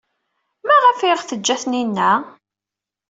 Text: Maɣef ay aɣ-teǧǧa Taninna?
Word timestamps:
Maɣef 0.67 0.99
ay 0.99 1.11
aɣ-teǧǧa 1.13 1.55
Taninna? 1.61 2.11